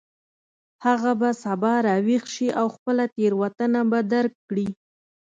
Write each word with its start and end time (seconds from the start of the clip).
هغه 0.85 1.11
به 1.19 1.29
سبا 1.43 1.73
راویښ 1.85 2.23
شي 2.33 2.47
او 2.59 2.67
خپله 2.75 3.03
تیروتنه 3.15 3.81
به 3.91 3.99
درک 4.13 4.33
کړي 4.47 4.67